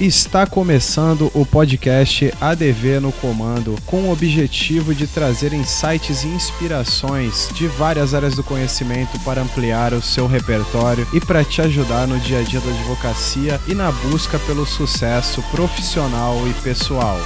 [0.00, 7.50] Está começando o podcast ADV no Comando, com o objetivo de trazer insights e inspirações
[7.52, 12.18] de várias áreas do conhecimento para ampliar o seu repertório e para te ajudar no
[12.18, 17.20] dia a dia da advocacia e na busca pelo sucesso profissional e pessoal.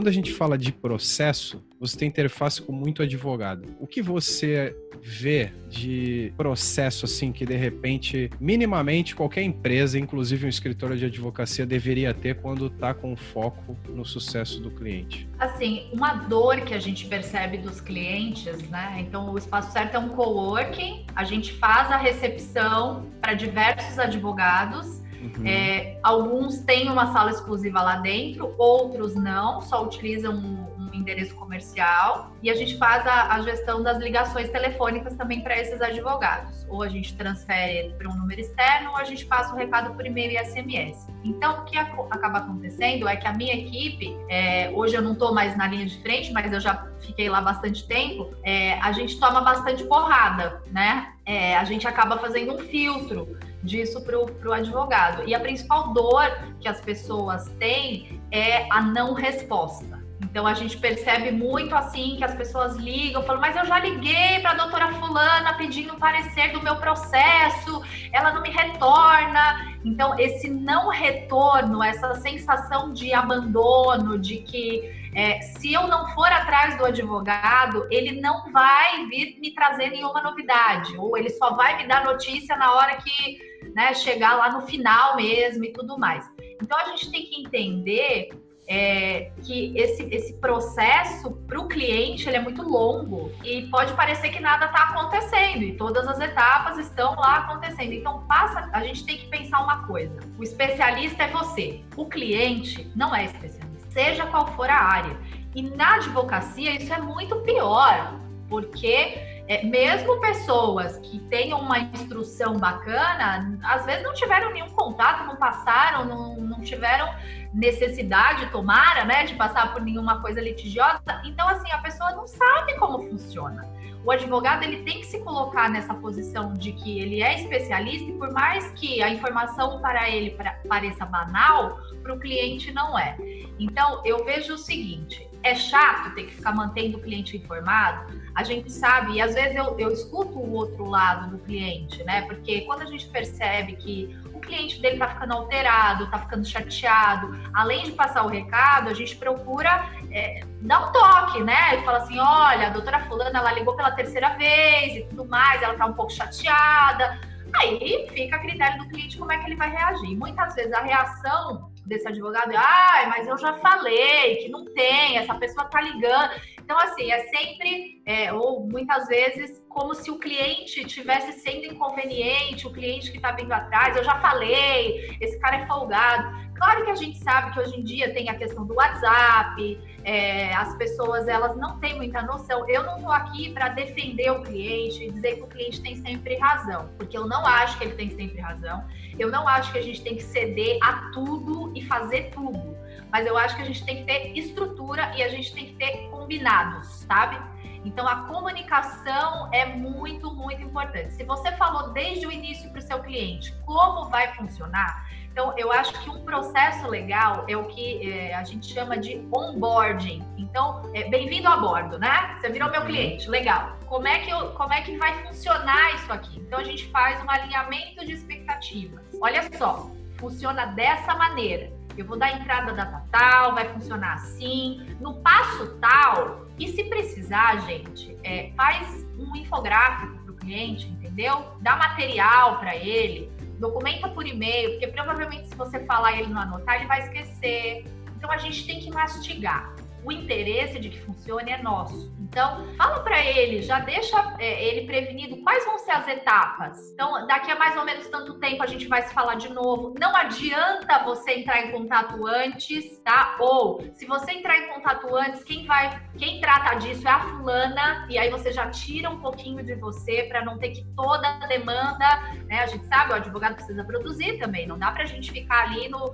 [0.00, 3.76] Quando a gente fala de processo, você tem interface com muito advogado.
[3.78, 10.48] O que você vê de processo assim que de repente, minimamente qualquer empresa, inclusive um
[10.48, 15.28] escritório de advocacia, deveria ter quando está com foco no sucesso do cliente?
[15.38, 19.04] Assim, uma dor que a gente percebe dos clientes, né?
[19.06, 25.02] Então, o Espaço Certo é um coworking, a gente faz a recepção para diversos advogados
[25.20, 25.46] Uhum.
[25.46, 31.34] É, alguns têm uma sala exclusiva lá dentro, outros não, só utilizam um, um endereço
[31.34, 32.32] comercial.
[32.42, 36.66] E a gente faz a, a gestão das ligações telefônicas também para esses advogados.
[36.68, 40.06] Ou a gente transfere para um número externo, ou a gente passa o recado por
[40.06, 41.06] e-mail e SMS.
[41.22, 45.34] Então, o que acaba acontecendo é que a minha equipe, é, hoje eu não estou
[45.34, 49.18] mais na linha de frente, mas eu já fiquei lá bastante tempo, é, a gente
[49.20, 51.12] toma bastante porrada, né?
[51.26, 55.22] É, a gente acaba fazendo um filtro disso para o advogado.
[55.26, 56.30] E a principal dor
[56.60, 60.00] que as pessoas têm é a não resposta.
[60.22, 64.38] Então a gente percebe muito assim que as pessoas ligam, falam, mas eu já liguei
[64.40, 69.76] para a doutora fulana pedindo parecer do meu processo, ela não me retorna.
[69.84, 76.30] Então, esse não retorno, essa sensação de abandono, de que é, se eu não for
[76.30, 81.76] atrás do advogado, ele não vai vir me trazer nenhuma novidade, ou ele só vai
[81.78, 86.24] me dar notícia na hora que né, chegar lá no final mesmo e tudo mais.
[86.60, 88.30] Então a gente tem que entender
[88.70, 94.30] é, que esse, esse processo para o cliente ele é muito longo e pode parecer
[94.30, 97.92] que nada está acontecendo e todas as etapas estão lá acontecendo.
[97.92, 102.88] Então passa, a gente tem que pensar uma coisa: o especialista é você, o cliente
[102.94, 105.16] não é especialista, seja qual for a área.
[105.52, 112.56] E na advocacia isso é muito pior, porque é, mesmo pessoas que tenham uma instrução
[112.56, 117.12] bacana, às vezes não tiveram nenhum contato, não passaram, não, não tiveram
[117.52, 121.20] necessidade, tomara, né, de passar por nenhuma coisa litigiosa.
[121.24, 123.68] Então, assim, a pessoa não sabe como funciona.
[124.04, 128.12] O advogado ele tem que se colocar nessa posição de que ele é especialista e
[128.14, 133.16] por mais que a informação para ele pareça banal, para o cliente não é.
[133.58, 138.18] Então, eu vejo o seguinte: é chato ter que ficar mantendo o cliente informado.
[138.34, 142.22] A gente sabe, e às vezes eu, eu escuto o outro lado do cliente, né?
[142.22, 147.84] Porque quando a gente percebe que cliente dele tá ficando alterado, tá ficando chateado, além
[147.84, 151.76] de passar o recado, a gente procura é, dar um toque, né?
[151.76, 155.62] E fala assim: olha, a doutora Fulana, ela ligou pela terceira vez e tudo mais,
[155.62, 157.20] ela tá um pouco chateada.
[157.54, 160.16] Aí fica a critério do cliente como é que ele vai reagir.
[160.16, 165.34] Muitas vezes a reação desse advogado, ai, mas eu já falei que não tem, essa
[165.34, 166.30] pessoa tá ligando.
[166.70, 172.64] Então, assim, é sempre, é, ou muitas vezes, como se o cliente tivesse sendo inconveniente,
[172.64, 176.32] o cliente que está vindo atrás, eu já falei, esse cara é folgado.
[176.54, 180.54] Claro que a gente sabe que hoje em dia tem a questão do WhatsApp, é,
[180.54, 182.64] as pessoas elas não têm muita noção.
[182.68, 186.36] Eu não estou aqui para defender o cliente e dizer que o cliente tem sempre
[186.36, 188.84] razão, porque eu não acho que ele tem sempre razão.
[189.18, 192.78] Eu não acho que a gente tem que ceder a tudo e fazer tudo
[193.10, 195.74] mas eu acho que a gente tem que ter estrutura e a gente tem que
[195.74, 197.38] ter combinados, sabe?
[197.84, 201.14] Então a comunicação é muito, muito importante.
[201.14, 205.72] Se você falou desde o início para o seu cliente como vai funcionar, então eu
[205.72, 210.22] acho que um processo legal é o que é, a gente chama de onboarding.
[210.36, 212.36] Então, é, bem-vindo a bordo, né?
[212.38, 212.86] Você virou meu uhum.
[212.86, 213.78] cliente, legal.
[213.86, 216.38] Como é, que eu, como é que vai funcionar isso aqui?
[216.38, 219.00] Então a gente faz um alinhamento de expectativas.
[219.20, 225.14] Olha só, funciona dessa maneira eu vou dar entrada data tal, vai funcionar assim, no
[225.20, 226.46] passo tal.
[226.58, 231.52] E se precisar, gente, é, faz um infográfico para o cliente, entendeu?
[231.60, 236.40] Dá material para ele, documenta por e-mail, porque provavelmente se você falar e ele não
[236.40, 237.84] anotar, ele vai esquecer.
[238.16, 239.74] Então a gente tem que mastigar
[240.04, 242.12] o interesse de que funcione é nosso.
[242.20, 246.92] Então, fala para ele, já deixa é, ele prevenido quais vão ser as etapas.
[246.92, 249.94] Então, daqui a mais ou menos tanto tempo a gente vai se falar de novo.
[249.98, 253.36] Não adianta você entrar em contato antes, tá?
[253.40, 258.06] Ou se você entrar em contato antes, quem vai, quem trata disso é a fulana
[258.08, 261.46] e aí você já tira um pouquinho de você para não ter que toda a
[261.46, 262.06] demanda,
[262.46, 262.60] né?
[262.60, 264.66] A gente sabe, o advogado precisa produzir também.
[264.66, 266.12] Não dá para a gente ficar ali no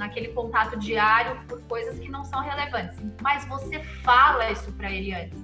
[0.00, 2.98] naquele contato diário por coisas que não são relevantes.
[3.20, 5.38] Mas você fala isso para ele antes.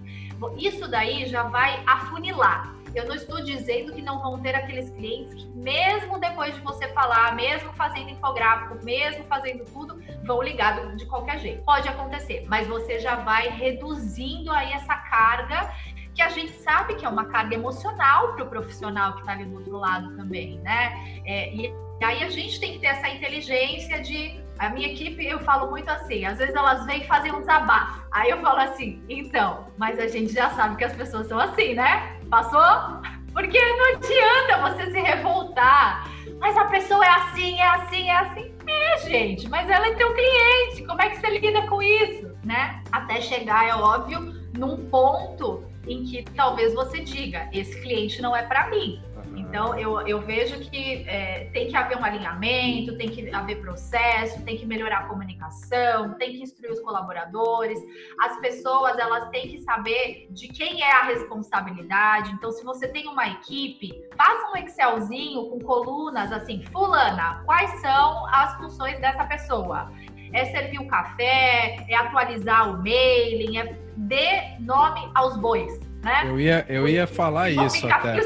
[0.56, 2.75] Isso daí já vai afunilar.
[2.94, 6.88] Eu não estou dizendo que não vão ter aqueles clientes que, mesmo depois de você
[6.88, 11.62] falar, mesmo fazendo infográfico, mesmo fazendo tudo, vão ligar de qualquer jeito.
[11.62, 15.70] Pode acontecer, mas você já vai reduzindo aí essa carga
[16.14, 19.44] que a gente sabe que é uma carga emocional para o profissional que está ali
[19.44, 21.20] do outro lado também, né?
[21.26, 21.70] É, e
[22.03, 25.88] aí a gente tem que ter essa inteligência de a minha equipe, eu falo muito
[25.91, 28.03] assim, às vezes elas vêm fazer um desabafo.
[28.11, 31.75] Aí eu falo assim, então, mas a gente já sabe que as pessoas são assim,
[31.75, 32.19] né?
[32.31, 33.03] Passou?
[33.32, 36.08] Porque não adianta você se revoltar.
[36.38, 38.55] Mas a pessoa é assim, é assim, é assim.
[38.67, 40.85] É, gente, mas ela é teu cliente.
[40.87, 42.82] Como é que você lida com isso, né?
[42.91, 48.43] Até chegar, é óbvio, num ponto em que talvez você diga: esse cliente não é
[48.43, 49.03] para mim.
[49.37, 54.43] Então, eu, eu vejo que é, tem que haver um alinhamento, tem que haver processo,
[54.44, 57.79] tem que melhorar a comunicação, tem que instruir os colaboradores.
[58.19, 62.33] As pessoas, elas têm que saber de quem é a responsabilidade.
[62.33, 68.27] Então, se você tem uma equipe, faça um Excelzinho com colunas assim, fulana, quais são
[68.29, 69.93] as funções dessa pessoa?
[70.32, 76.22] É servir o café, é atualizar o mailing, é dê nome aos bois né?
[76.25, 78.20] Eu ia, eu ia falar isso até.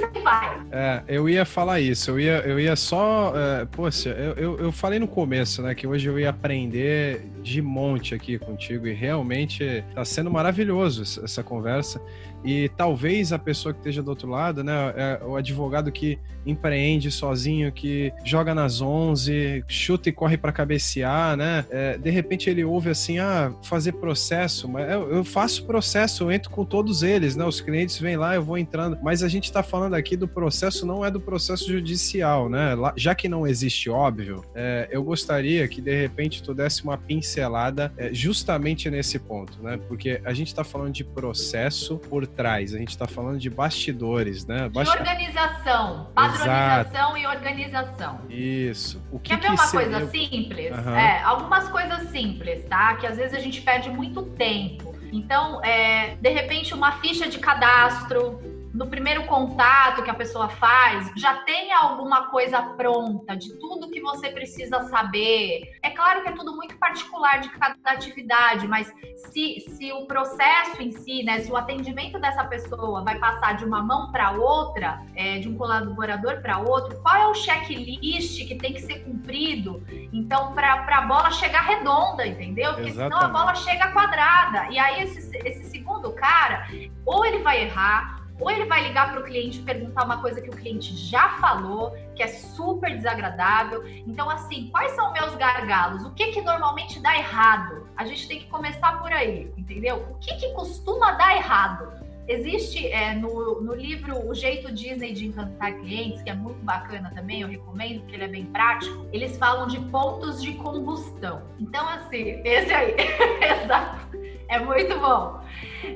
[0.71, 2.11] É, eu ia falar isso.
[2.11, 3.33] Eu ia, eu ia só.
[3.35, 7.63] É, poxa, eu, eu, eu, falei no começo, né, que hoje eu ia aprender de
[7.63, 12.01] monte aqui contigo e realmente tá sendo maravilhoso essa conversa.
[12.45, 17.11] E talvez a pessoa que esteja do outro lado, né, é o advogado que empreende
[17.11, 21.65] sozinho, que joga nas 11, chuta e corre para cabecear, né?
[21.71, 26.51] É, de repente ele ouve assim, ah, fazer processo, mas eu, faço processo, eu entro
[26.51, 27.45] com todos eles, né?
[27.45, 28.99] Os clientes vêm lá, eu vou entrando.
[29.03, 32.71] Mas a gente está falando aqui do processo, não é do processo judicial, né?
[32.97, 37.93] Já que não existe óbvio, é, eu gostaria que de repente tu desse uma pincelada
[37.97, 39.79] é, justamente nesse ponto, né?
[39.89, 44.47] Porque a gente está falando de processo por trás, a gente está falando de bastidores,
[44.47, 44.69] né?
[44.69, 44.93] Bast...
[44.93, 47.19] De organização, padronização Exato.
[47.19, 48.21] e organização.
[48.29, 49.03] Isso.
[49.11, 49.91] O que Quer que ver uma seria...
[49.91, 50.79] coisa simples?
[50.79, 50.95] Uhum.
[50.95, 52.95] É, algumas coisas simples, tá?
[52.97, 54.91] Que às vezes a gente perde muito tempo.
[55.13, 58.41] Então, é, de repente, uma ficha de cadastro,
[58.81, 64.01] no primeiro contato que a pessoa faz, já tem alguma coisa pronta de tudo que
[64.01, 65.79] você precisa saber.
[65.83, 70.81] É claro que é tudo muito particular de cada atividade, mas se, se o processo
[70.81, 75.05] em si, né, se o atendimento dessa pessoa vai passar de uma mão para outra,
[75.15, 79.85] é, de um colaborador para outro, qual é o checklist que tem que ser cumprido?
[80.11, 82.73] Então, para a bola chegar redonda, entendeu?
[82.73, 83.15] Porque Exatamente.
[83.15, 84.69] senão a bola chega quadrada.
[84.71, 86.67] E aí, esse, esse segundo cara,
[87.05, 90.41] ou ele vai errar, ou ele vai ligar para o cliente e perguntar uma coisa
[90.41, 93.87] que o cliente já falou, que é super desagradável.
[94.07, 96.05] Então, assim, quais são meus gargalos?
[96.05, 97.87] O que que normalmente dá errado?
[97.97, 100.07] A gente tem que começar por aí, entendeu?
[100.11, 102.01] O que que costuma dar errado?
[102.31, 107.11] Existe é, no, no livro O Jeito Disney de Encantar Clientes, que é muito bacana
[107.13, 109.05] também, eu recomendo, porque ele é bem prático.
[109.13, 111.43] Eles falam de pontos de combustão.
[111.59, 112.95] Então, assim, esse aí,
[113.65, 114.17] exato,
[114.49, 115.41] é muito bom.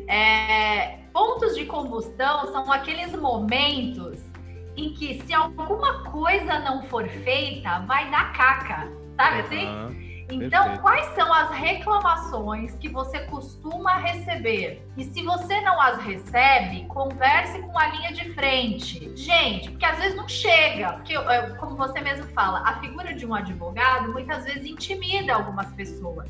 [0.08, 4.18] É, pontos de combustão são aqueles momentos
[4.76, 10.04] em que se alguma coisa não for feita, vai dar caca, sabe assim?
[10.30, 10.80] Então, Perfeito.
[10.80, 14.84] quais são as reclamações que você costuma receber?
[14.96, 19.14] E se você não as recebe, converse com a linha de frente.
[19.14, 21.14] Gente, porque às vezes não chega, porque,
[21.58, 26.28] como você mesmo fala, a figura de um advogado muitas vezes intimida algumas pessoas.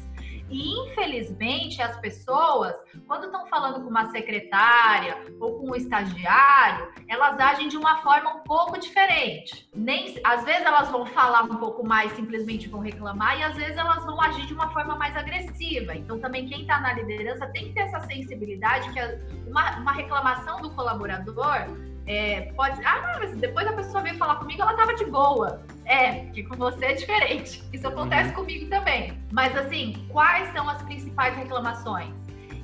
[0.50, 2.74] E infelizmente as pessoas,
[3.06, 8.34] quando estão falando com uma secretária ou com um estagiário, elas agem de uma forma
[8.34, 9.68] um pouco diferente.
[9.74, 13.76] Nem, às vezes elas vão falar um pouco mais, simplesmente vão reclamar, e às vezes
[13.76, 15.94] elas vão agir de uma forma mais agressiva.
[15.94, 19.00] Então também quem está na liderança tem que ter essa sensibilidade que
[19.48, 21.66] uma, uma reclamação do colaborador
[22.06, 22.84] é, pode.
[22.84, 25.62] Ah, mas depois a pessoa veio falar comigo, ela tava de boa.
[25.84, 27.62] É, que com você é diferente.
[27.72, 28.36] Isso acontece uhum.
[28.36, 29.18] comigo também.
[29.30, 32.12] Mas assim, quais são as principais reclamações?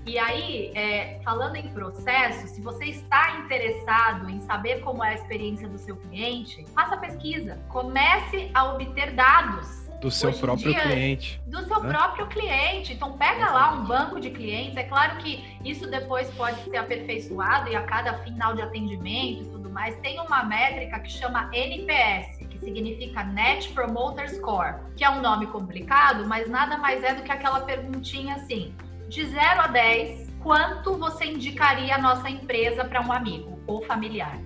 [0.07, 5.15] E aí, é, falando em processo, se você está interessado em saber como é a
[5.15, 7.59] experiência do seu cliente, faça pesquisa.
[7.69, 11.41] Comece a obter dados do seu Hoje próprio dia, cliente.
[11.47, 11.89] Do seu né?
[11.91, 12.95] próprio cliente.
[12.95, 14.77] Então, pega lá um banco de clientes.
[14.77, 19.45] É claro que isso depois pode ser aperfeiçoado e a cada final de atendimento e
[19.51, 25.21] tudo mais, tem uma métrica que chama NPS, significa Net Promoter Score, que é um
[25.21, 28.75] nome complicado, mas nada mais é do que aquela perguntinha assim:
[29.09, 34.39] de 0 a 10, quanto você indicaria a nossa empresa para um amigo ou familiar?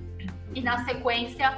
[0.54, 1.52] E na sequência,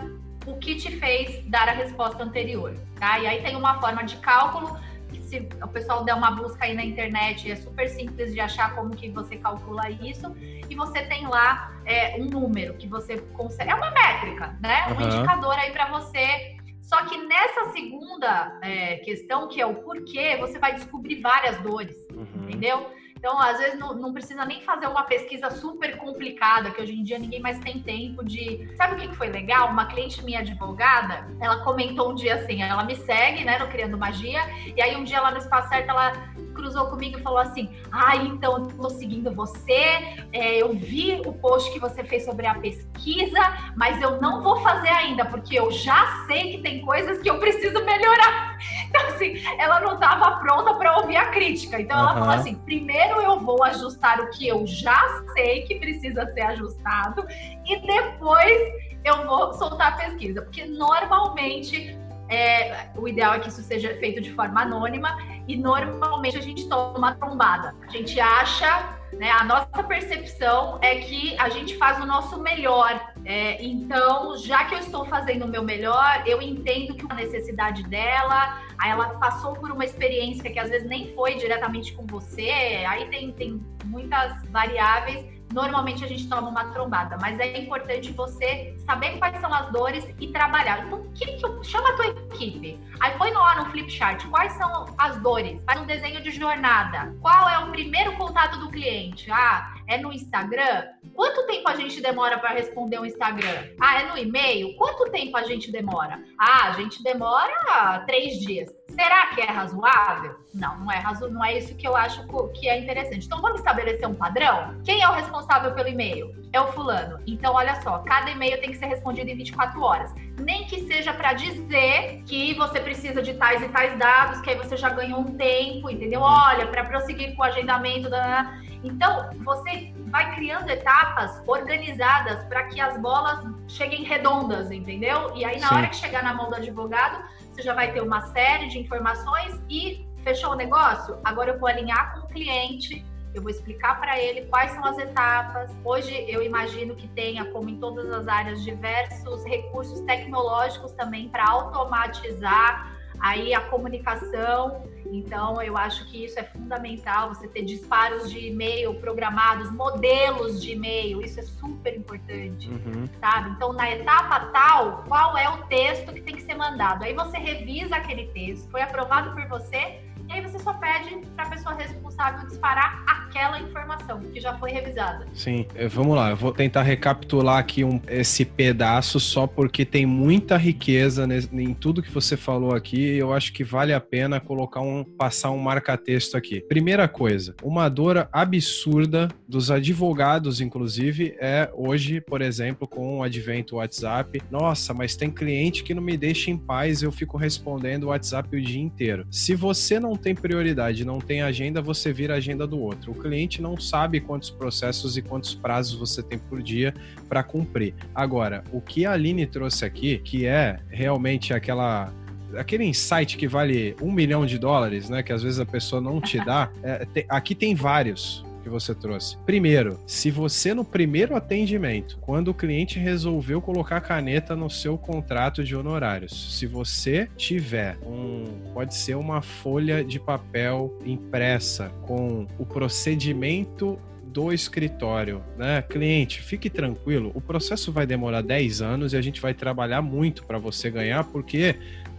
[0.46, 3.18] o que te fez dar a resposta anterior, tá?
[3.18, 4.78] E aí tem uma forma de cálculo
[5.26, 8.90] se o pessoal der uma busca aí na internet, é super simples de achar como
[8.90, 10.34] que você calcula isso.
[10.68, 13.70] E você tem lá é, um número que você consegue.
[13.70, 14.86] É uma métrica, né?
[14.88, 15.02] Um uhum.
[15.02, 16.56] indicador aí para você
[16.86, 21.96] só que nessa segunda é, questão, que é o porquê, você vai descobrir várias dores,
[22.14, 22.44] uhum.
[22.44, 22.88] entendeu?
[23.26, 27.02] Então, às vezes, não, não, precisa nem fazer uma pesquisa super complicada, que hoje em
[27.02, 28.72] dia ninguém mais tem tempo de.
[28.76, 29.68] Sabe o que foi legal?
[29.70, 33.98] Uma cliente minha advogada, ela comentou um dia assim: ela me segue, né, no Criando
[33.98, 34.42] Magia,
[34.76, 36.12] e aí um dia lá no Espaço Certo, ela
[36.54, 39.98] cruzou comigo e falou assim: Ah, então eu tô seguindo você,
[40.32, 43.40] é, eu vi o post que você fez sobre a pesquisa,
[43.76, 47.40] mas eu não vou fazer ainda, porque eu já sei que tem coisas que eu
[47.40, 48.56] preciso melhorar.
[48.96, 51.80] Então, assim, ela não estava pronta para ouvir a crítica.
[51.80, 52.18] Então, ela uhum.
[52.20, 57.26] falou assim: primeiro eu vou ajustar o que eu já sei que precisa ser ajustado,
[57.64, 58.72] e depois
[59.04, 60.42] eu vou soltar a pesquisa.
[60.42, 61.96] Porque normalmente
[62.28, 66.68] é, o ideal é que isso seja feito de forma anônima e normalmente a gente
[66.68, 67.74] toma uma trombada.
[67.86, 73.00] A gente acha, né, a nossa percepção é que a gente faz o nosso melhor.
[73.28, 77.82] É, então, já que eu estou fazendo o meu melhor, eu entendo que a necessidade
[77.82, 82.48] dela, ela passou por uma experiência que às vezes nem foi diretamente com você,
[82.88, 88.74] aí tem, tem muitas variáveis normalmente a gente toma uma trombada, mas é importante você
[88.84, 90.86] saber quais são as dores e trabalhar.
[90.86, 92.78] Então, que, que chama a tua equipe.
[93.00, 95.60] Aí põe lá no flip chart quais são as dores.
[95.64, 97.14] Faz um desenho de jornada.
[97.20, 99.30] Qual é o primeiro contato do cliente?
[99.30, 100.84] Ah, é no Instagram?
[101.14, 103.70] Quanto tempo a gente demora para responder um Instagram?
[103.80, 104.74] Ah, é no e-mail?
[104.76, 106.22] Quanto tempo a gente demora?
[106.38, 108.70] Ah, a gente demora três dias.
[108.96, 110.36] Será que é razoável?
[110.54, 111.28] Não, não é razo...
[111.28, 113.26] não é isso que eu acho que é interessante.
[113.26, 114.74] Então vamos estabelecer um padrão?
[114.84, 116.34] Quem é o responsável pelo e-mail?
[116.50, 117.20] É o fulano.
[117.26, 120.14] Então olha só, cada e-mail tem que ser respondido em 24 horas.
[120.38, 124.56] Nem que seja para dizer que você precisa de tais e tais dados, que aí
[124.56, 126.22] você já ganhou um tempo, entendeu?
[126.22, 128.50] Olha, para prosseguir com o agendamento da
[128.86, 135.32] então, você vai criando etapas organizadas para que as bolas cheguem redondas, entendeu?
[135.34, 135.74] E aí, na Sim.
[135.74, 137.22] hora que chegar na mão do advogado,
[137.56, 141.18] você já vai ter uma série de informações e fechou o negócio?
[141.24, 143.02] Agora eu vou alinhar com o cliente,
[143.34, 145.74] eu vou explicar para ele quais são as etapas.
[145.82, 151.48] Hoje eu imagino que tenha, como em todas as áreas, diversos recursos tecnológicos também para
[151.48, 154.82] automatizar aí a comunicação.
[155.12, 160.72] Então, eu acho que isso é fundamental, você ter disparos de e-mail programados, modelos de
[160.72, 163.08] e-mail, isso é super importante, uhum.
[163.20, 163.50] sabe?
[163.50, 167.04] Então, na etapa tal, qual é o texto que tem que ser mandado?
[167.04, 171.46] Aí você revisa aquele texto, foi aprovado por você, e aí você só pede para
[171.46, 175.26] a pessoa responsável disparar aquela informação que já foi revisada.
[175.34, 180.06] Sim, eh, vamos lá, eu vou tentar recapitular aqui um, esse pedaço só porque tem
[180.06, 183.16] muita riqueza em tudo que você falou aqui.
[183.16, 186.60] Eu acho que vale a pena colocar um passar um marca-texto aqui.
[186.60, 193.76] Primeira coisa, uma dor absurda dos advogados, inclusive, é hoje, por exemplo, com o advento
[193.76, 194.42] WhatsApp.
[194.50, 198.56] Nossa, mas tem cliente que não me deixa em paz, eu fico respondendo o WhatsApp
[198.56, 199.26] o dia inteiro.
[199.30, 203.12] Se você não tem prioridade, não tem agenda, você vira a agenda do outro.
[203.12, 206.94] O cliente não sabe quantos processos e quantos prazos você tem por dia
[207.28, 207.94] para cumprir.
[208.14, 212.12] Agora, o que a Aline trouxe aqui, que é realmente aquela
[212.56, 215.22] aquele insight que vale um milhão de dólares, né?
[215.22, 216.70] Que às vezes a pessoa não te dá.
[216.82, 219.38] É, te, aqui tem vários que você trouxe.
[219.46, 225.62] Primeiro, se você no primeiro atendimento, quando o cliente resolveu colocar caneta no seu contrato
[225.62, 228.44] de honorários, se você tiver um,
[228.74, 235.80] pode ser uma folha de papel impressa com o procedimento do escritório, né?
[235.82, 240.44] Cliente, fique tranquilo, o processo vai demorar 10 anos e a gente vai trabalhar muito
[240.44, 241.76] para você ganhar, porque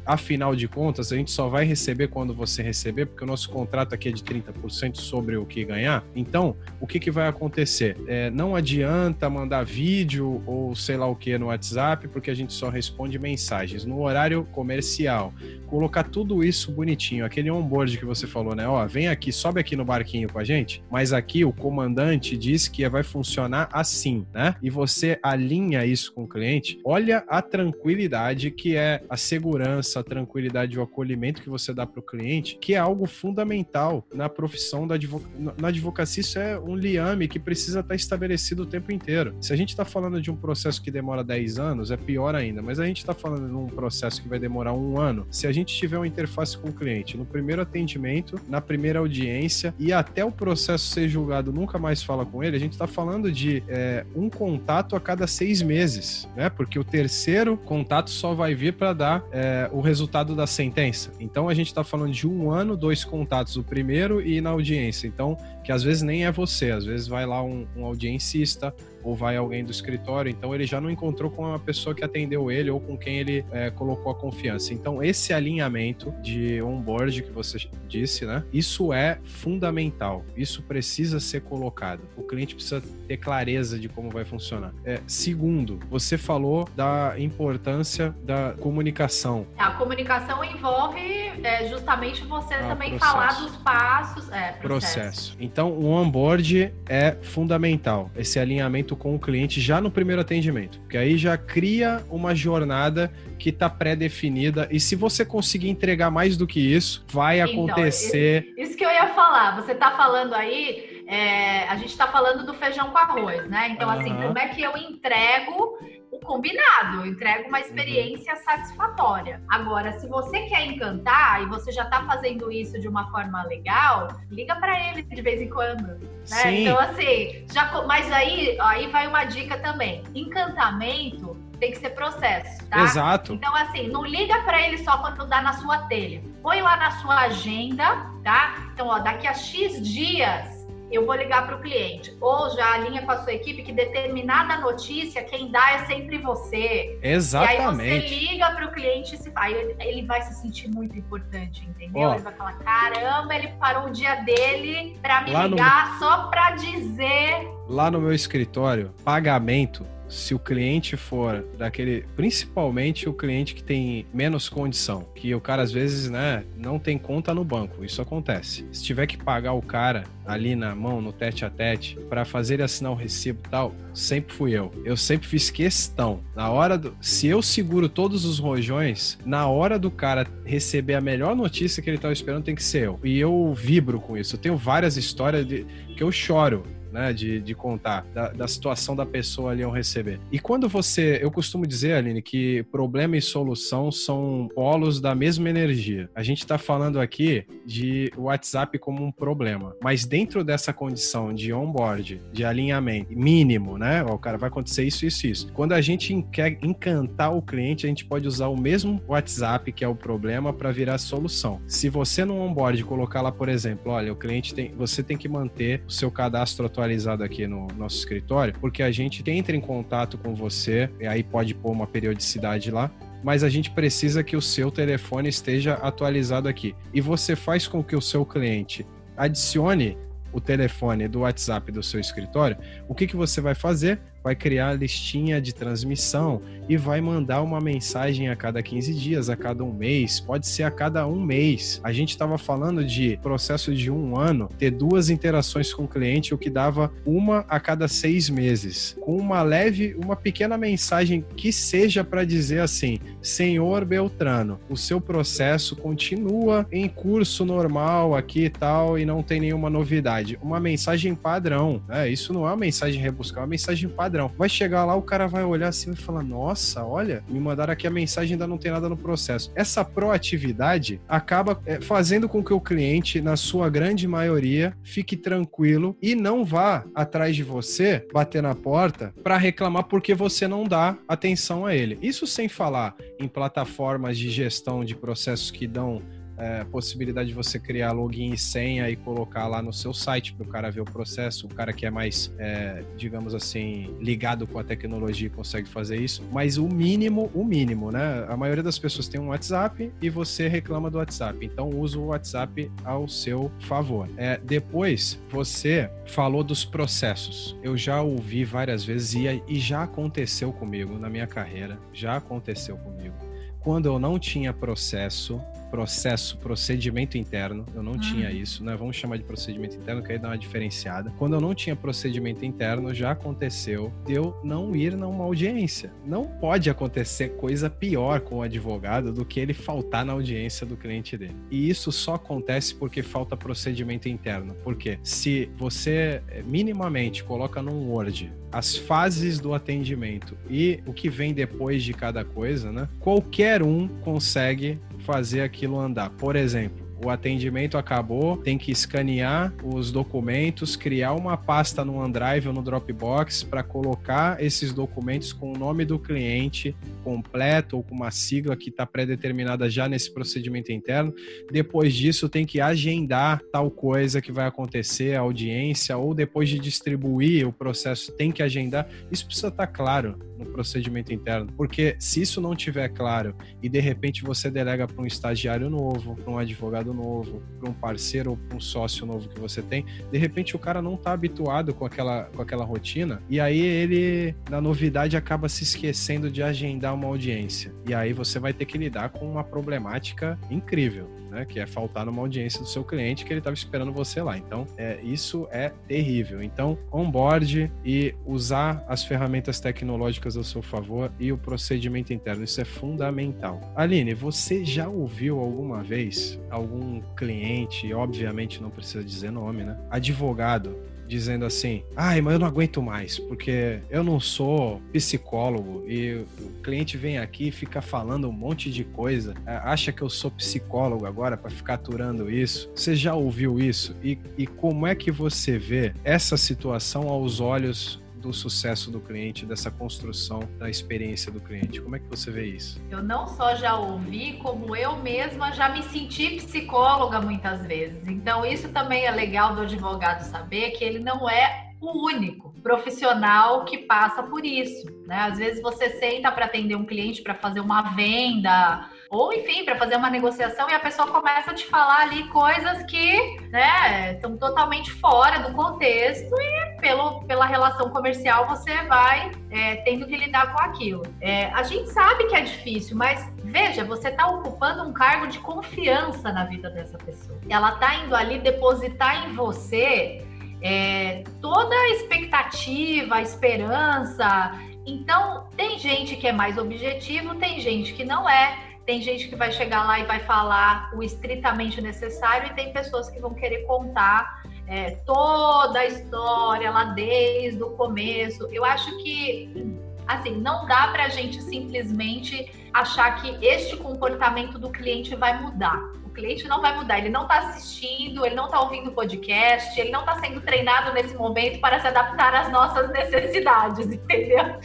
[0.08, 3.94] afinal de contas, a gente só vai receber quando você receber, porque o nosso contrato
[3.94, 6.04] aqui é de 30% sobre o que ganhar.
[6.16, 7.98] Então, o que, que vai acontecer?
[8.08, 12.54] É, não adianta mandar vídeo ou sei lá o que no WhatsApp, porque a gente
[12.54, 13.86] só responde mensagens.
[13.86, 15.34] No horário comercial,
[15.68, 18.68] colocar tudo isso bonitinho, aquele onboard que você falou, né?
[18.68, 22.68] Ó, vem aqui, sobe aqui no barquinho com a gente, mas aqui o comandante diz
[22.68, 24.56] que vai funcionar assim, né?
[24.62, 30.04] E você alinha isso com o cliente, olha a tranquilidade que é a segurança essa
[30.04, 34.30] tranquilidade e o acolhimento que você dá para o cliente, que é algo fundamental na
[34.30, 35.24] profissão da advoc...
[35.58, 36.22] na advocacia.
[36.22, 39.36] Isso é um liame que precisa estar estabelecido o tempo inteiro.
[39.42, 42.62] Se a gente está falando de um processo que demora 10 anos, é pior ainda,
[42.62, 45.26] mas a gente está falando de um processo que vai demorar um ano.
[45.32, 49.74] Se a gente tiver uma interface com o cliente no primeiro atendimento, na primeira audiência
[49.80, 53.32] e até o processo ser julgado nunca mais fala com ele, a gente está falando
[53.32, 56.50] de é, um contato a cada seis meses, né?
[56.50, 61.12] Porque o terceiro contato só vai vir para dar é, o resultado da sentença.
[61.20, 65.08] Então a gente está falando de um ano, dois contatos, o primeiro e na audiência.
[65.08, 68.74] Então, que às vezes nem é você, às vezes vai lá um, um audiencista
[69.08, 72.52] ou vai alguém do escritório, então ele já não encontrou com uma pessoa que atendeu
[72.52, 74.74] ele ou com quem ele é, colocou a confiança.
[74.74, 78.44] Então, esse alinhamento de onboard que você disse, né?
[78.52, 80.26] Isso é fundamental.
[80.36, 82.02] Isso precisa ser colocado.
[82.18, 84.74] O cliente precisa ter clareza de como vai funcionar.
[84.84, 89.48] É, segundo, você falou da importância da comunicação.
[89.58, 91.00] A comunicação envolve
[91.42, 93.12] é, justamente você ah, também processo.
[93.14, 94.32] falar dos passos.
[94.32, 94.62] É, processo.
[94.62, 95.38] processo.
[95.40, 98.12] Então, o onboard é fundamental.
[98.18, 103.12] Esse alinhamento com o cliente já no primeiro atendimento, porque aí já cria uma jornada
[103.38, 108.54] que está pré-definida e se você conseguir entregar mais do que isso, vai então, acontecer.
[108.58, 112.54] Isso que eu ia falar, você está falando aí, é, a gente está falando do
[112.54, 113.70] feijão com arroz, né?
[113.72, 114.00] Então, uhum.
[114.00, 115.78] assim, como é que eu entrego
[116.12, 118.42] o combinado, eu entrego uma experiência uhum.
[118.42, 119.42] satisfatória.
[119.50, 124.08] Agora, se você quer encantar e você já está fazendo isso de uma forma legal,
[124.32, 125.86] liga para ele de vez em quando.
[126.30, 126.62] Né?
[126.62, 130.04] Então, assim, já, mas aí, aí vai uma dica também.
[130.16, 132.82] Encantamento tem que ser processo, tá?
[132.82, 133.34] Exato.
[133.34, 136.22] Então, assim, não liga para ele só quando dá na sua telha.
[136.42, 138.70] Põe lá na sua agenda, tá?
[138.74, 140.57] Então, ó, daqui a X dias
[140.92, 142.16] eu vou ligar para o cliente.
[142.22, 146.98] Ou já alinha com a sua equipe que determinada notícia, quem dá é sempre você.
[147.02, 147.90] Exatamente.
[147.90, 149.54] E aí você liga para o cliente e se vai.
[149.80, 152.14] Ele, vai se sentir muito importante, entendeu?
[152.14, 156.00] ele vai falar: caramba, ele parou o dia dele para me ligar no...
[156.00, 157.48] só para dizer.
[157.68, 164.06] Lá no meu escritório, pagamento se o cliente for daquele, principalmente o cliente que tem
[164.14, 168.66] menos condição, que o cara às vezes, né, não tem conta no banco, isso acontece.
[168.72, 172.56] Se tiver que pagar o cara ali na mão, no tete a tete, para fazer
[172.56, 174.72] ele assinar o recibo e tal, sempre fui eu.
[174.84, 176.20] Eu sempre fiz questão.
[176.36, 181.02] Na hora do, se eu seguro todos os rojões, na hora do cara receber a
[181.02, 183.00] melhor notícia que ele estava esperando, tem que ser eu.
[183.04, 184.36] E eu vibro com isso.
[184.36, 188.96] Eu tenho várias histórias de que eu choro né, de, de contar, da, da, situação
[188.96, 190.20] da pessoa ali ao receber.
[190.32, 195.50] E quando você, eu costumo dizer, Aline, que problema e solução são polos da mesma
[195.50, 196.10] energia.
[196.16, 201.54] A gente está falando aqui de WhatsApp como um problema, mas dentro dessa condição de
[201.54, 205.54] onboard, de alinhamento mínimo, né, o cara vai acontecer isso, isso, isso.
[205.54, 209.84] Quando a gente quer encantar o cliente, a gente pode usar o mesmo WhatsApp, que
[209.84, 211.62] é o problema, para virar solução.
[211.68, 215.28] Se você no onboard colocar lá, por exemplo, olha, o cliente tem, você tem que
[215.28, 216.87] manter o seu cadastro atualizado
[217.24, 221.54] aqui no nosso escritório, porque a gente entra em contato com você, e aí pode
[221.54, 222.92] pôr uma periodicidade lá,
[223.24, 226.76] mas a gente precisa que o seu telefone esteja atualizado aqui.
[226.94, 229.98] E você faz com que o seu cliente adicione
[230.32, 234.00] o telefone do WhatsApp do seu escritório, o que, que você vai fazer?
[234.24, 239.30] Vai criar a listinha de transmissão e vai mandar uma mensagem a cada 15 dias,
[239.30, 241.80] a cada um mês, pode ser a cada um mês.
[241.84, 246.34] A gente estava falando de processo de um ano, ter duas interações com o cliente,
[246.34, 251.52] o que dava uma a cada seis meses, com uma leve, uma pequena mensagem que
[251.52, 258.50] seja para dizer assim: Senhor Beltrano, o seu processo continua em curso normal aqui e
[258.50, 260.38] tal, e não tem nenhuma novidade.
[260.42, 262.10] Uma mensagem padrão, né?
[262.10, 264.32] Isso não é uma mensagem rebuscar, é uma mensagem padrão padrão.
[264.38, 267.86] Vai chegar lá, o cara vai olhar assim e falar: Nossa, olha, me mandaram aqui
[267.86, 269.52] a mensagem, ainda não tem nada no processo.
[269.54, 275.98] Essa proatividade acaba é, fazendo com que o cliente, na sua grande maioria, fique tranquilo
[276.02, 280.98] e não vá atrás de você, bater na porta, para reclamar porque você não dá
[281.08, 282.00] atenção a ele.
[282.02, 286.02] Isso sem falar em plataformas de gestão de processos que dão
[286.38, 290.46] é, possibilidade de você criar login e senha e colocar lá no seu site para
[290.46, 291.48] o cara ver o processo.
[291.48, 296.24] O cara que é mais, é, digamos assim, ligado com a tecnologia consegue fazer isso.
[296.32, 298.26] Mas o mínimo, o mínimo, né?
[298.30, 301.46] A maioria das pessoas tem um WhatsApp e você reclama do WhatsApp.
[301.46, 304.10] Então usa o WhatsApp ao seu favor.
[304.18, 307.58] É, depois, você falou dos processos.
[307.64, 311.80] Eu já ouvi várias vezes e, e já aconteceu comigo na minha carreira.
[311.94, 313.16] Já aconteceu comigo.
[313.60, 317.66] Quando eu não tinha processo, processo, procedimento interno.
[317.74, 318.36] Eu não tinha uhum.
[318.36, 318.76] isso, né?
[318.76, 321.12] Vamos chamar de procedimento interno, que aí dá uma diferenciada.
[321.18, 325.92] Quando eu não tinha procedimento interno, já aconteceu de eu não ir numa audiência.
[326.06, 330.78] Não pode acontecer coisa pior com o advogado do que ele faltar na audiência do
[330.78, 331.36] cliente dele.
[331.50, 334.56] E isso só acontece porque falta procedimento interno.
[334.64, 341.10] Porque se você eh, minimamente coloca num Word as fases do atendimento e o que
[341.10, 342.88] vem depois de cada coisa, né?
[343.00, 346.10] Qualquer um consegue fazer aquilo andar.
[346.12, 352.48] Por exemplo, o atendimento acabou, tem que escanear os documentos, criar uma pasta no OneDrive
[352.48, 357.94] ou no Dropbox para colocar esses documentos com o nome do cliente, completo ou com
[357.94, 361.14] uma sigla que está pré-determinada já nesse procedimento interno.
[361.52, 366.58] Depois disso, tem que agendar tal coisa que vai acontecer, a audiência, ou depois de
[366.60, 368.88] distribuir o processo, tem que agendar.
[369.12, 373.68] Isso precisa estar tá claro no procedimento interno, porque se isso não tiver claro e
[373.68, 378.32] de repente você delega para um estagiário novo, para um advogado novo, para um parceiro
[378.32, 381.74] ou para um sócio novo que você tem, de repente o cara não está habituado
[381.74, 386.94] com aquela, com aquela rotina e aí ele, na novidade, acaba se esquecendo de agendar
[386.94, 387.74] uma audiência.
[387.88, 391.46] E aí você vai ter que lidar com uma problemática incrível né?
[391.46, 394.38] Que é faltar numa audiência do seu cliente que ele estava esperando você lá.
[394.38, 396.42] Então, é, isso é terrível.
[396.42, 402.60] Então, onboard e usar as ferramentas tecnológicas ao seu favor e o procedimento interno, isso
[402.60, 403.62] é fundamental.
[403.76, 406.77] Aline, você já ouviu alguma vez algum
[407.16, 409.78] cliente, obviamente não precisa dizer nome, né?
[409.90, 410.76] Advogado
[411.08, 416.62] dizendo assim: ai, mas eu não aguento mais, porque eu não sou psicólogo e o
[416.62, 420.30] cliente vem aqui e fica falando um monte de coisa, é, acha que eu sou
[420.30, 422.70] psicólogo agora para ficar aturando isso.
[422.76, 423.96] Você já ouviu isso?
[424.04, 429.46] E, e como é que você vê essa situação aos olhos do sucesso do cliente,
[429.46, 431.80] dessa construção da experiência do cliente.
[431.80, 432.82] Como é que você vê isso?
[432.92, 438.06] Eu não só já ouvi, como eu mesma já me senti psicóloga muitas vezes.
[438.06, 443.64] Então, isso também é legal do advogado saber que ele não é o único profissional
[443.64, 445.20] que passa por isso, né?
[445.20, 449.78] Às vezes você senta para atender um cliente para fazer uma venda, ou enfim, para
[449.78, 454.38] fazer uma negociação e a pessoa começa a te falar ali coisas que né, estão
[454.38, 460.54] totalmente fora do contexto e pelo, pela relação comercial você vai é, tendo que lidar
[460.54, 461.04] com aquilo.
[461.22, 465.40] É, a gente sabe que é difícil, mas veja, você está ocupando um cargo de
[465.40, 467.40] confiança na vida dessa pessoa.
[467.50, 470.26] Ela está indo ali depositar em você
[470.62, 474.60] é, toda a expectativa, a esperança.
[474.86, 478.67] Então, tem gente que é mais objetivo, tem gente que não é.
[478.88, 483.10] Tem gente que vai chegar lá e vai falar o estritamente necessário, e tem pessoas
[483.10, 488.48] que vão querer contar é, toda a história lá desde o começo.
[488.50, 494.70] Eu acho que, assim, não dá para a gente simplesmente achar que este comportamento do
[494.72, 498.90] cliente vai mudar cliente não vai mudar, ele não está assistindo, ele não está ouvindo
[498.90, 503.86] o podcast, ele não está sendo treinado nesse momento para se adaptar às nossas necessidades,
[503.94, 504.60] entendeu?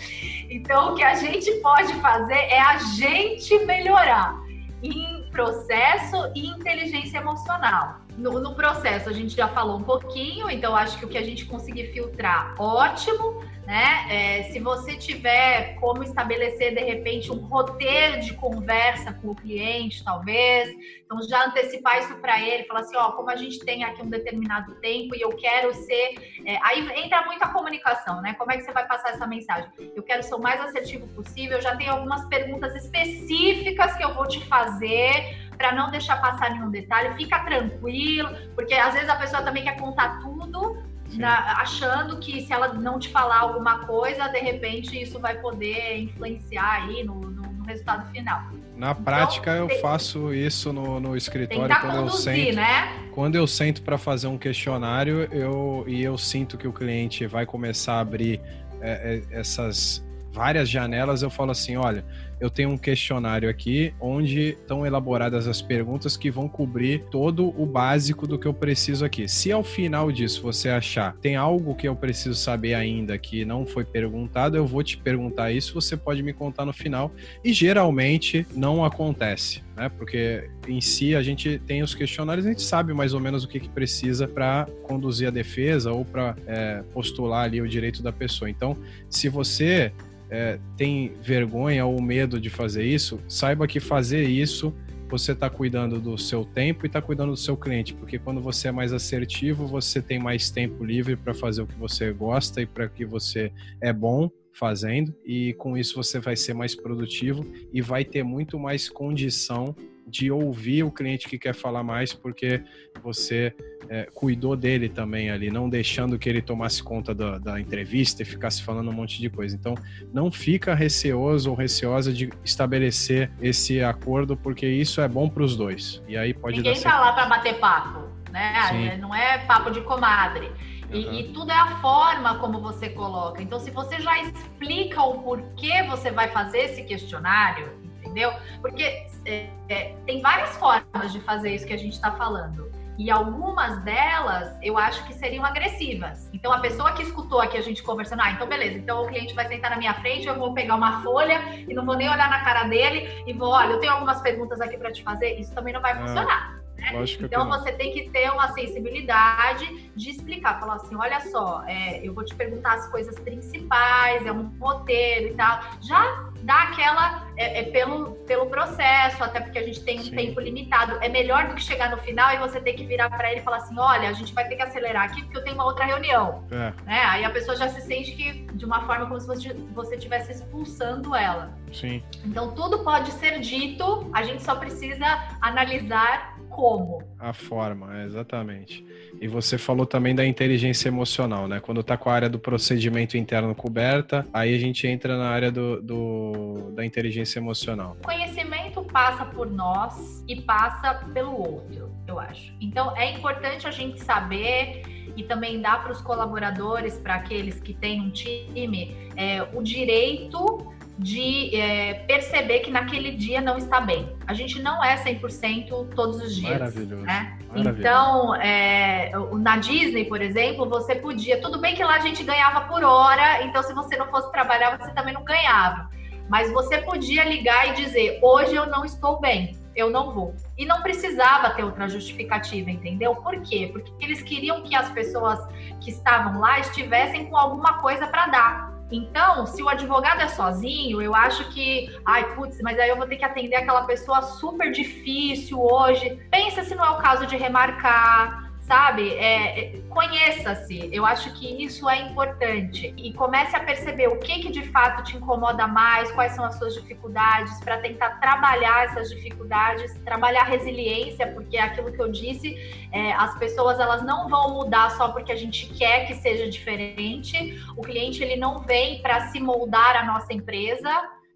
[0.55, 4.39] Então, o que a gente pode fazer é a gente melhorar
[4.83, 8.02] em processo e inteligência emocional.
[8.17, 11.23] No, no, processo a gente já falou um pouquinho, então acho que o que a
[11.23, 14.07] gente conseguir filtrar, ótimo né?
[14.11, 20.03] É, se você tiver como estabelecer de repente um roteiro de conversa com o cliente,
[20.03, 20.69] talvez,
[21.05, 24.11] então já antecipar isso para ele, falar assim, ó, como a gente tem aqui um
[24.11, 28.35] determinado tempo e eu quero ser, é, aí entra muito a comunicação, né?
[28.35, 29.71] Como é que você vai passar essa mensagem?
[29.95, 31.59] Eu quero ser o mais assertivo possível.
[31.59, 36.51] Eu já tenho algumas perguntas específicas que eu vou te fazer para não deixar passar
[36.51, 37.15] nenhum detalhe.
[37.15, 42.53] Fica tranquilo, porque às vezes a pessoa também quer contar tudo na, achando que se
[42.53, 47.43] ela não te falar alguma coisa, de repente isso vai poder influenciar aí no, no,
[47.43, 48.43] no resultado final.
[48.77, 52.57] Na então, prática, eu faço isso no, no escritório quando conduzir, eu sento.
[52.57, 53.11] Né?
[53.13, 57.47] Quando eu sento para fazer um questionário, eu e eu sinto que o cliente vai
[57.47, 58.41] começar a abrir
[58.81, 62.05] é, é, essas várias janelas, eu falo assim: olha,
[62.41, 67.65] eu tenho um questionário aqui onde estão elaboradas as perguntas que vão cobrir todo o
[67.65, 69.29] básico do que eu preciso aqui.
[69.29, 73.65] Se ao final disso você achar tem algo que eu preciso saber ainda que não
[73.65, 77.13] foi perguntado, eu vou te perguntar isso, você pode me contar no final.
[77.45, 79.63] E geralmente não acontece.
[79.77, 79.89] Né?
[79.89, 83.49] Porque em si a gente tem os questionários, a gente sabe mais ou menos o
[83.49, 88.13] que, que precisa para conduzir a defesa ou para é, postular ali o direito da
[88.13, 88.51] pessoa.
[88.51, 88.77] Então,
[89.09, 89.93] se você
[90.33, 94.75] é, tem vergonha ou medo de fazer isso, saiba que fazer isso
[95.11, 98.69] você está cuidando do seu tempo e está cuidando do seu cliente, porque quando você
[98.69, 102.67] é mais assertivo, você tem mais tempo livre para fazer o que você gosta e
[102.67, 107.83] para que você é bom fazendo, e com isso você vai ser mais produtivo e
[107.83, 109.77] vai ter muito mais condição
[110.13, 112.63] de ouvir o cliente que quer falar mais, porque
[113.03, 113.55] você
[113.89, 118.27] é, cuidou dele também ali, não deixando que ele tomasse conta da, da, entrevista e
[118.27, 119.57] ficasse falando um monte de coisa.
[119.57, 119.75] Então,
[120.13, 125.57] não fica receoso ou receosa de estabelecer esse acordo, porque isso é bom para os
[125.57, 126.03] dois.
[126.07, 128.53] E aí pode Ninguém dar tá lá para bater papo, né?
[128.69, 129.01] Sim.
[129.01, 130.53] Não é papo de comadre.
[130.91, 133.43] E, e, tudo é a forma como você coloca.
[133.43, 137.82] Então, se você já explica o porquê você vai fazer esse questionário,
[138.13, 138.33] entendeu?
[138.61, 138.83] Porque
[139.25, 142.71] é, é, tem várias formas de fazer isso que a gente está falando.
[142.99, 146.29] E algumas delas eu acho que seriam agressivas.
[146.33, 149.35] Então a pessoa que escutou aqui a gente conversando, ah, então beleza, então o cliente
[149.35, 152.29] vai sentar na minha frente, eu vou pegar uma folha e não vou nem olhar
[152.29, 155.55] na cara dele e vou, olha, eu tenho algumas perguntas aqui para te fazer, isso
[155.55, 156.01] também não vai ah.
[156.01, 156.62] funcionar.
[156.83, 157.05] Né?
[157.21, 162.13] Então você tem que ter uma sensibilidade de explicar, falar assim, olha só, é, eu
[162.13, 165.61] vou te perguntar as coisas principais, é um roteiro e tal.
[165.81, 170.17] Já dá aquela é, é, pelo, pelo processo, até porque a gente tem um Sim.
[170.17, 170.99] tempo limitado.
[171.01, 173.43] É melhor do que chegar no final e você ter que virar para ele e
[173.43, 175.85] falar assim: olha, a gente vai ter que acelerar aqui porque eu tenho uma outra
[175.85, 176.45] reunião.
[176.51, 176.73] É.
[176.85, 177.03] Né?
[177.05, 179.27] Aí a pessoa já se sente que de uma forma como se
[179.75, 181.53] você estivesse expulsando ela.
[181.73, 182.03] Sim.
[182.25, 185.07] Então tudo pode ser dito, a gente só precisa
[185.41, 187.03] analisar como.
[187.19, 188.85] A forma, é, exatamente.
[189.21, 191.61] E você falou também da inteligência emocional, né?
[191.61, 195.51] Quando tá com a área do procedimento interno coberta, aí a gente entra na área
[195.51, 197.97] do, do da inteligência emocional.
[198.03, 202.55] Conhecimento passa por nós e passa pelo outro, eu acho.
[202.61, 204.83] Então é importante a gente saber
[205.17, 210.73] e também dar para os colaboradores, para aqueles que têm um time, é, o direito
[211.03, 214.15] de é, perceber que naquele dia não está bem.
[214.27, 216.53] A gente não é 100% todos os dias.
[216.53, 217.03] Maravilhoso.
[217.03, 217.39] Né?
[217.49, 217.81] Maravilhoso.
[217.81, 221.41] Então, é, na Disney, por exemplo, você podia.
[221.41, 224.79] Tudo bem que lá a gente ganhava por hora, então se você não fosse trabalhar,
[224.79, 225.91] você também não ganhava.
[226.29, 230.35] Mas você podia ligar e dizer: hoje eu não estou bem, eu não vou.
[230.57, 233.17] E não precisava ter outra justificativa, entendeu?
[233.17, 233.71] Por quê?
[233.73, 235.39] Porque eles queriam que as pessoas
[235.81, 238.73] que estavam lá estivessem com alguma coisa para dar.
[238.93, 243.07] Então, se o advogado é sozinho, eu acho que, ai, putz, mas aí eu vou
[243.07, 246.21] ter que atender aquela pessoa super difícil hoje.
[246.31, 249.15] Pensa se não é o caso de remarcar, sabe?
[249.17, 250.89] É, é, Conheça-se.
[250.91, 252.95] Eu acho que isso é importante.
[252.97, 256.55] E comece a perceber o que, que de fato te incomoda mais, quais são as
[256.55, 262.57] suas dificuldades, para tentar trabalhar essas dificuldades, trabalhar resiliência, porque é aquilo que eu disse,
[262.91, 267.63] é, as pessoas elas não vão mudar só porque a gente quer que seja diferente.
[267.77, 270.91] O cliente ele não vem para se moldar à nossa empresa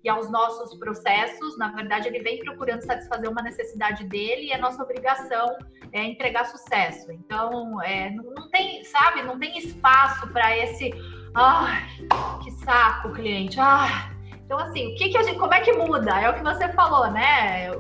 [0.07, 1.59] e aos nossos processos.
[1.59, 5.57] Na verdade, ele vem procurando satisfazer uma necessidade dele e a nossa obrigação
[5.92, 7.11] é entregar sucesso.
[7.11, 10.95] Então, é, não, não tem, sabe, não tem espaço para esse.
[11.35, 11.85] Ai,
[12.45, 13.59] que saco, cliente.
[13.59, 14.14] Ai.
[14.45, 16.21] Então, assim, o que, que a gente, como é que muda?
[16.21, 17.73] É o que você falou, né?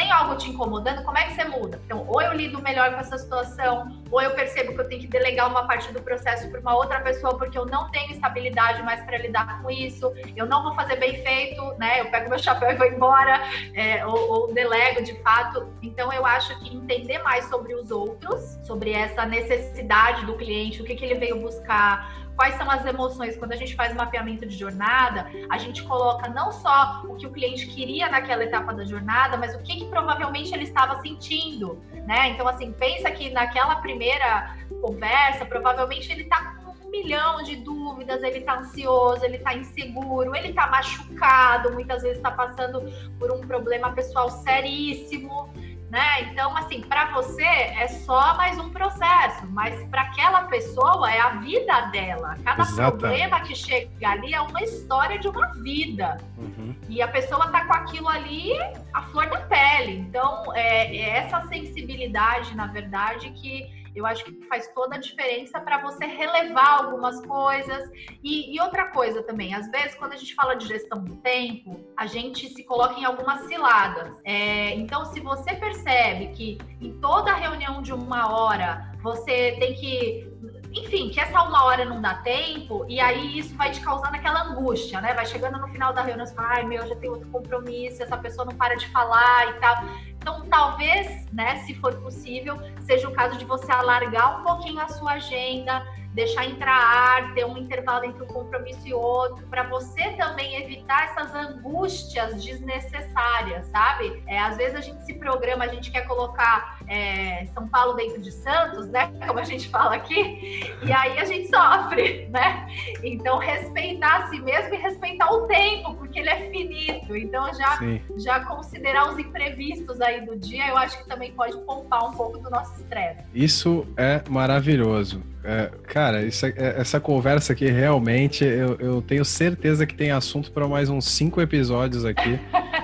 [0.00, 1.78] Tem algo te incomodando, como é que você muda?
[1.84, 5.06] Então, ou eu lido melhor com essa situação, ou eu percebo que eu tenho que
[5.06, 9.04] delegar uma parte do processo para uma outra pessoa porque eu não tenho estabilidade mais
[9.04, 12.00] para lidar com isso, eu não vou fazer bem feito, né?
[12.00, 13.42] Eu pego meu chapéu e vou embora,
[13.74, 15.70] é, ou, ou delego de fato.
[15.82, 20.84] Então, eu acho que entender mais sobre os outros, sobre essa necessidade do cliente, o
[20.84, 23.36] que, que ele veio buscar, quais são as emoções.
[23.36, 27.30] Quando a gente faz mapeamento de jornada, a gente coloca não só o que o
[27.30, 32.30] cliente queria naquela etapa da jornada, mas o que, que provavelmente ele estava sentindo, né?
[32.30, 38.22] Então, assim, pensa que naquela primeira conversa, provavelmente ele está com um milhão de dúvidas,
[38.22, 43.46] ele está ansioso, ele está inseguro, ele está machucado, muitas vezes está passando por um
[43.46, 45.50] problema pessoal seríssimo
[45.90, 46.22] né?
[46.22, 51.30] Então, assim, para você é só mais um processo, mas para aquela pessoa é a
[51.30, 52.36] vida dela.
[52.44, 52.98] Cada Exatamente.
[53.00, 56.16] problema que chega ali é uma história de uma vida.
[56.38, 56.76] Uhum.
[56.88, 58.52] E a pessoa tá com aquilo ali
[58.92, 59.98] a flor da pele.
[59.98, 65.60] Então, é, é essa sensibilidade, na verdade, que eu acho que faz toda a diferença
[65.60, 67.90] para você relevar algumas coisas.
[68.22, 71.84] E, e, outra coisa também, às vezes, quando a gente fala de gestão do tempo,
[71.96, 74.12] a gente se coloca em algumas ciladas.
[74.24, 80.30] É, então, se você percebe que em toda reunião de uma hora você tem que
[80.72, 84.44] enfim, que essa uma hora não dá tempo, e aí isso vai te causando aquela
[84.44, 85.12] angústia, né?
[85.14, 88.16] Vai chegando no final da reunião, você fala, ai meu, já tem outro compromisso, essa
[88.16, 89.84] pessoa não para de falar e tal.
[90.20, 94.88] Então, talvez, né, se for possível, seja o caso de você alargar um pouquinho a
[94.88, 100.10] sua agenda, deixar entrar ar, ter um intervalo entre um compromisso e outro, para você
[100.12, 104.22] também evitar essas angústias desnecessárias, sabe?
[104.26, 108.20] É, às vezes a gente se programa, a gente quer colocar é, São Paulo dentro
[108.20, 109.12] de Santos, né?
[109.26, 112.66] Como a gente fala aqui, e aí a gente sofre, né?
[113.04, 117.16] Então, respeitar a si mesmo e respeitar o tempo, porque ele é finito.
[117.16, 117.78] Então, já,
[118.16, 122.38] já considerar os imprevistos aí do dia, eu acho que também pode poupar um pouco
[122.38, 123.20] do nosso estresse.
[123.32, 125.22] Isso é maravilhoso.
[125.42, 130.52] É, cara, isso, é, essa conversa aqui realmente eu, eu, tenho certeza que tem assunto
[130.52, 132.38] para mais uns cinco episódios aqui.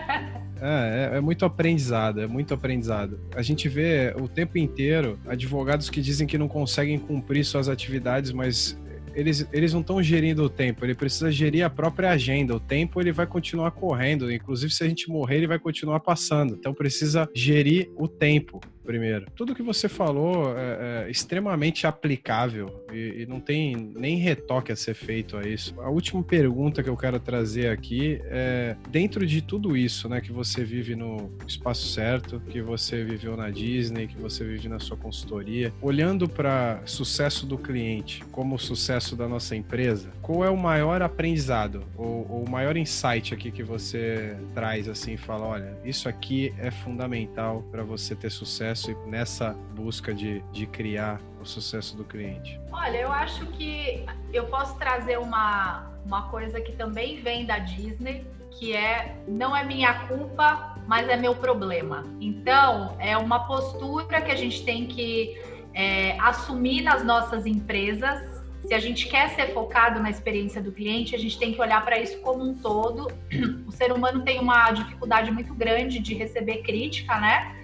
[0.59, 3.21] É, é, é, muito aprendizado, é muito aprendizado.
[3.37, 8.33] A gente vê o tempo inteiro advogados que dizem que não conseguem cumprir suas atividades,
[8.33, 8.77] mas
[9.15, 12.55] eles, eles não estão gerindo o tempo, ele precisa gerir a própria agenda.
[12.55, 16.55] O tempo ele vai continuar correndo, inclusive se a gente morrer, ele vai continuar passando.
[16.55, 19.27] Então precisa gerir o tempo primeiro.
[19.35, 24.77] Tudo que você falou é, é extremamente aplicável e, e, não tem nem retoque a
[24.77, 25.75] ser feito a isso.
[25.81, 30.33] A última pergunta que eu quero trazer aqui é: dentro de tudo isso, né, que
[30.33, 34.97] você vive no espaço certo, que você viveu na Disney, que você vive na sua
[34.97, 41.03] consultoria, olhando para sucesso do cliente como sucesso da nossa empresa, qual é o maior
[41.03, 46.09] aprendizado ou, ou o maior insight aqui que você traz assim e fala, olha, isso
[46.09, 51.97] aqui é fundamental para você ter sucesso e nessa busca de, de criar o sucesso
[51.97, 52.61] do cliente?
[52.71, 58.27] Olha, eu acho que eu posso trazer uma, uma coisa que também vem da Disney,
[58.51, 62.05] que é não é minha culpa, mas é meu problema.
[62.21, 65.41] Então, é uma postura que a gente tem que
[65.75, 68.37] é, assumir nas nossas empresas
[68.67, 71.85] se a gente quer ser focado na experiência do cliente, a gente tem que olhar
[71.85, 73.11] para isso como um todo.
[73.67, 77.55] O ser humano tem uma dificuldade muito grande de receber crítica, né?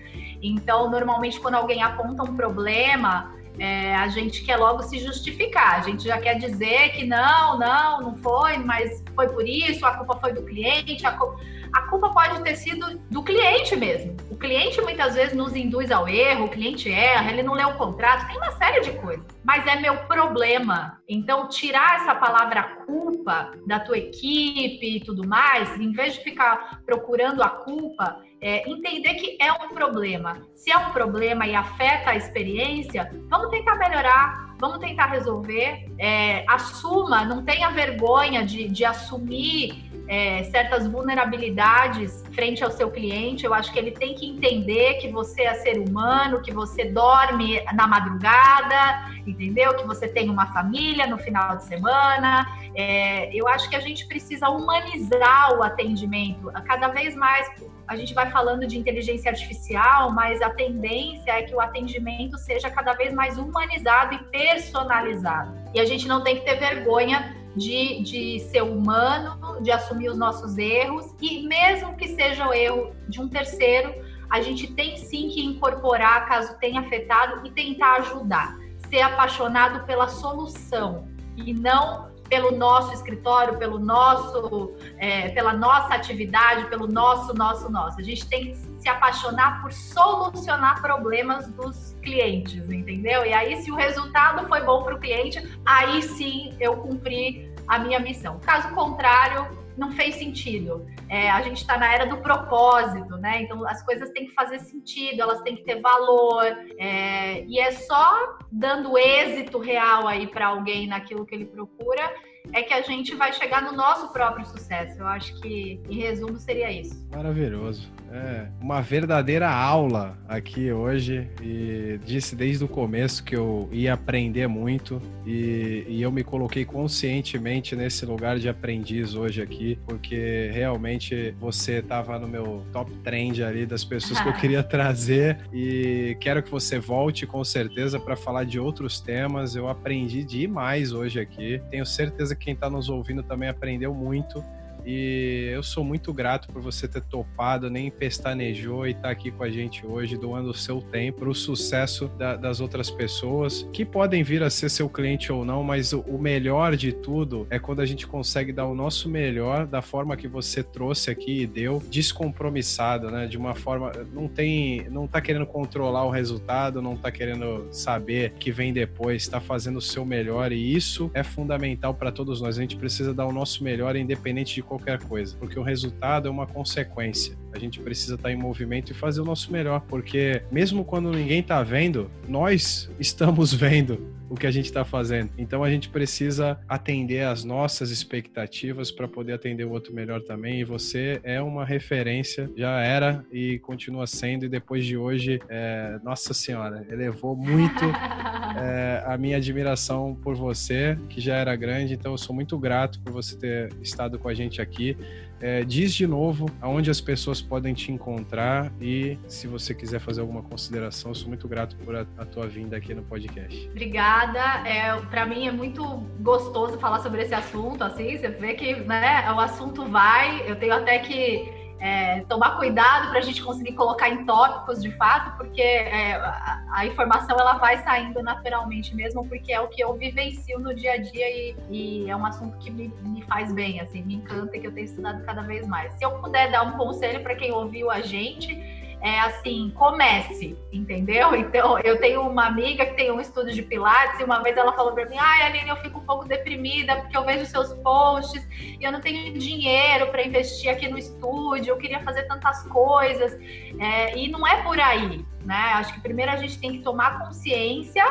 [0.42, 5.76] Então, normalmente, quando alguém aponta um problema, é, a gente quer logo se justificar.
[5.76, 9.96] A gente já quer dizer que não, não, não foi, mas foi por isso, a
[9.96, 11.38] culpa foi do cliente, a culpa
[11.72, 14.14] a culpa pode ter sido do cliente mesmo.
[14.30, 17.74] O cliente muitas vezes nos induz ao erro, o cliente erra, ele não lê o
[17.74, 19.24] contrato, tem uma série de coisas.
[19.42, 20.98] Mas é meu problema.
[21.08, 26.82] Então, tirar essa palavra culpa da tua equipe e tudo mais, em vez de ficar
[26.84, 30.42] procurando a culpa, é, entender que é um problema.
[30.54, 35.88] Se é um problema e afeta a experiência, vamos tentar melhorar, vamos tentar resolver.
[35.96, 43.46] É, assuma, não tenha vergonha de, de assumir é, certas vulnerabilidades frente ao seu cliente.
[43.46, 47.58] Eu acho que ele tem que entender que você é ser humano, que você dorme
[47.72, 49.74] na madrugada, entendeu?
[49.74, 52.46] Que você tem uma família no final de semana.
[52.76, 56.52] É, eu acho que a gente precisa humanizar o atendimento.
[56.66, 57.48] Cada vez mais
[57.88, 62.68] a gente vai falando de inteligência artificial, mas a tendência é que o atendimento seja
[62.68, 65.56] cada vez mais humanizado e personalizado.
[65.74, 70.16] E a gente não tem que ter vergonha de, de ser humano, de assumir os
[70.16, 73.94] nossos erros, e mesmo que seja o erro de um terceiro,
[74.30, 78.56] a gente tem sim que incorporar caso tenha afetado e tentar ajudar.
[78.88, 86.64] Ser apaixonado pela solução e não pelo nosso escritório, pelo nosso, é, pela nossa atividade,
[86.70, 88.00] pelo nosso, nosso, nosso.
[88.00, 93.26] A gente tem que se apaixonar por solucionar problemas dos clientes, entendeu?
[93.26, 97.78] E aí, se o resultado foi bom para o cliente, aí sim eu cumpri a
[97.78, 98.40] minha missão.
[98.40, 100.86] Caso contrário, não fez sentido.
[101.08, 103.42] É, a gente está na era do propósito, né?
[103.42, 106.44] Então as coisas têm que fazer sentido, elas têm que ter valor.
[106.78, 112.12] É, e é só dando êxito real aí para alguém naquilo que ele procura
[112.52, 115.00] é que a gente vai chegar no nosso próprio sucesso.
[115.00, 117.06] Eu acho que, em resumo, seria isso.
[117.14, 117.88] Maravilhoso.
[118.12, 124.46] É uma verdadeira aula aqui hoje e disse desde o começo que eu ia aprender
[124.46, 131.34] muito e, e eu me coloquei conscientemente nesse lugar de aprendiz hoje aqui, porque realmente
[131.40, 136.42] você estava no meu top trend ali das pessoas que eu queria trazer e quero
[136.42, 139.56] que você volte com certeza para falar de outros temas.
[139.56, 141.62] Eu aprendi demais hoje aqui.
[141.70, 144.44] Tenho certeza que quem está nos ouvindo também aprendeu muito.
[144.84, 149.30] E eu sou muito grato por você ter topado, nem pestanejou e estar tá aqui
[149.30, 153.68] com a gente hoje, doando o seu tempo para o sucesso da, das outras pessoas,
[153.72, 157.46] que podem vir a ser seu cliente ou não, mas o, o, melhor de tudo
[157.50, 161.42] é quando a gente consegue dar o nosso melhor da forma que você trouxe aqui
[161.42, 163.26] e deu, descompromissado, né?
[163.26, 163.92] De uma forma.
[164.12, 164.88] Não tem.
[164.90, 169.76] Não tá querendo controlar o resultado, não tá querendo saber que vem depois, está fazendo
[169.76, 172.56] o seu melhor e isso é fundamental para todos nós.
[172.58, 176.30] A gente precisa dar o nosso melhor, independente de qualquer coisa, porque o resultado é
[176.30, 177.36] uma consequência.
[177.52, 181.40] A gente precisa estar em movimento e fazer o nosso melhor, porque mesmo quando ninguém
[181.40, 185.30] está vendo, nós estamos vendo o que a gente está fazendo.
[185.36, 190.60] Então a gente precisa atender às nossas expectativas para poder atender o outro melhor também.
[190.60, 194.46] E você é uma referência, já era e continua sendo.
[194.46, 197.84] E depois de hoje, é, nossa senhora, elevou muito
[198.56, 201.92] é, a minha admiração por você, que já era grande.
[201.92, 204.96] Então eu sou muito grato por você ter estado com a gente aqui.
[205.42, 210.20] É, diz de novo aonde as pessoas podem te encontrar e se você quiser fazer
[210.20, 213.68] alguma consideração, eu sou muito grato por a, a tua vinda aqui no podcast.
[213.68, 214.38] Obrigada.
[214.68, 215.84] É, para mim é muito
[216.20, 220.74] gostoso falar sobre esse assunto, assim, você vê que né, o assunto vai, eu tenho
[220.74, 225.60] até que é, tomar cuidado para a gente conseguir colocar em tópicos de fato, porque
[225.60, 230.60] é, a, a, informação ela vai saindo naturalmente mesmo, porque é o que eu vivencio
[230.60, 234.00] no dia a dia e, e é um assunto que me, me, faz bem, assim,
[234.04, 235.92] me encanta e que eu tenho estudado cada vez mais.
[235.94, 238.54] Se eu puder dar um conselho para quem ouviu a gente,
[239.02, 241.32] é assim, comece, entendeu?
[241.42, 244.72] Então, eu tenho uma amiga que tem um estúdio de pilates e uma vez ela
[244.72, 248.46] falou para mim: "Ai, Aline, eu fico um pouco deprimida porque eu vejo seus posts
[248.80, 253.32] e eu não tenho dinheiro para investir aqui no estúdio, eu queria fazer tantas coisas".
[253.78, 255.72] É, e não é por aí, né?
[255.74, 258.04] Acho que primeiro a gente tem que tomar consciência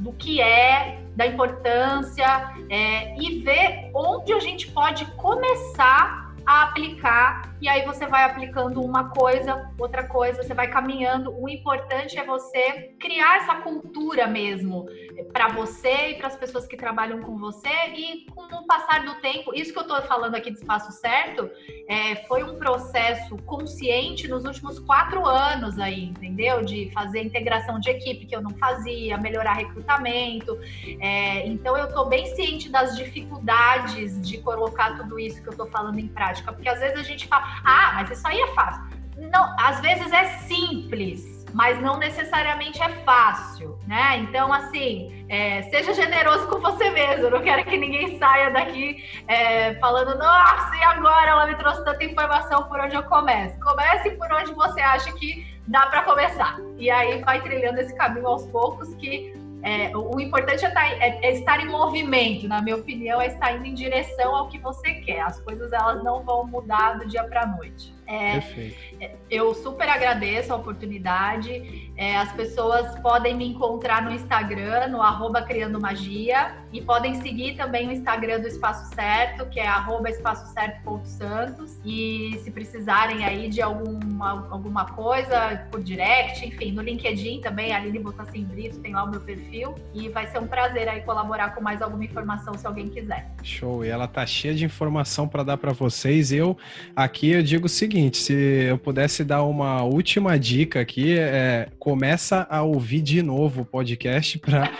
[0.00, 7.52] do que é, da importância é, e ver onde a gente pode começar a aplicar
[7.60, 11.32] e aí você vai aplicando uma coisa, outra coisa, você vai caminhando.
[11.40, 14.86] O importante é você criar essa cultura mesmo
[15.32, 19.14] para você e para as pessoas que trabalham com você e com o passar do
[19.20, 21.48] tempo, isso que eu estou falando aqui de espaço certo,
[21.88, 26.62] é, foi um processo consciente nos últimos quatro anos aí, entendeu?
[26.62, 30.58] De fazer integração de equipe que eu não fazia, melhorar recrutamento.
[31.00, 35.66] É, então eu estou bem ciente das dificuldades de colocar tudo isso que eu estou
[35.66, 38.82] falando em prática, porque às vezes a gente fala ah, mas isso aí é fácil.
[39.16, 44.18] Não, às vezes é simples, mas não necessariamente é fácil, né?
[44.18, 47.30] Então, assim, é, seja generoso com você mesmo.
[47.30, 52.02] Não quero que ninguém saia daqui é, falando, nossa, e agora ela me trouxe tanta
[52.04, 53.58] informação por onde eu começo.
[53.60, 56.58] Comece por onde você acha que dá para começar.
[56.78, 61.20] E aí vai trilhando esse caminho aos poucos que é, o importante é, tá, é,
[61.22, 64.94] é, estar em movimento, na minha opinião, é estar indo em direção ao que você
[64.94, 65.20] quer.
[65.20, 67.94] As coisas elas não vão mudar do dia para a noite.
[68.06, 68.76] É, Perfeito.
[69.00, 71.91] É, eu super agradeço a oportunidade.
[72.02, 77.54] É, as pessoas podem me encontrar no Instagram, no arroba Criando Magia, e podem seguir
[77.54, 81.78] também o Instagram do Espaço Certo, que é arroba espaçocerto.santos.
[81.84, 87.76] E se precisarem aí de alguma, alguma coisa por direct, enfim, no LinkedIn também, a
[87.76, 89.76] Aline Botassin Brito, tem lá o meu perfil.
[89.94, 93.30] E vai ser um prazer aí colaborar com mais alguma informação se alguém quiser.
[93.44, 93.84] Show!
[93.84, 96.32] E ela tá cheia de informação para dar para vocês.
[96.32, 96.56] Eu
[96.96, 102.46] aqui eu digo o seguinte se eu pudesse dar uma última dica aqui, é, começa
[102.48, 104.72] a ouvir de novo o podcast para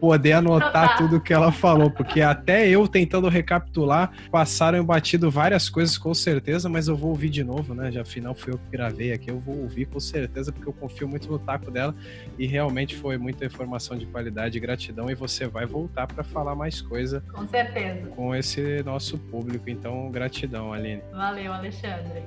[0.00, 5.98] poder anotar tudo que ela falou, porque até eu tentando recapitular, passaram batido várias coisas
[5.98, 7.92] com certeza, mas eu vou ouvir de novo, né?
[7.92, 11.06] Já afinal fui eu que gravei aqui, eu vou ouvir com certeza, porque eu confio
[11.06, 11.94] muito no taco dela
[12.38, 16.80] e realmente foi muita informação de qualidade, gratidão e você vai voltar para falar mais
[16.80, 17.22] coisa.
[17.34, 18.06] Com certeza.
[18.08, 21.02] Com esse nosso público, então gratidão, Aline.
[21.12, 22.22] Valeu, Alexandre.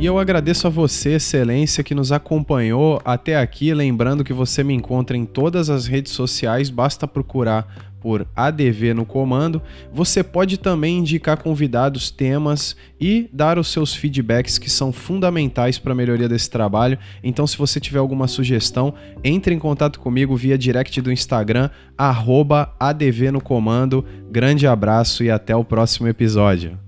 [0.00, 3.74] E eu agradeço a você, Excelência, que nos acompanhou até aqui.
[3.74, 9.04] Lembrando que você me encontra em todas as redes sociais, basta procurar por ADV no
[9.04, 9.60] comando.
[9.92, 15.90] Você pode também indicar convidados, temas e dar os seus feedbacks que são fundamentais para
[15.90, 16.96] a melhoria desse trabalho.
[17.20, 18.94] Então, se você tiver alguma sugestão,
[19.24, 24.04] entre em contato comigo via direct do Instagram, ADV no comando.
[24.30, 26.78] Grande abraço e até o próximo episódio.